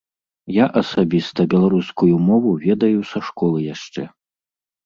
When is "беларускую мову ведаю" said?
1.53-2.99